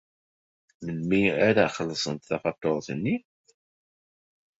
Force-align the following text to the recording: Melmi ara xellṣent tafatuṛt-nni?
Melmi 0.83 1.23
ara 1.47 1.65
xellṣent 1.75 2.27
tafatuṛt-nni? 2.29 3.15